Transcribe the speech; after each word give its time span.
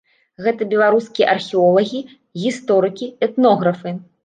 Гэта 0.45 0.67
беларускія 0.71 1.27
археолагі, 1.35 2.03
гісторыкі, 2.47 3.13
этнографы. 3.29 3.97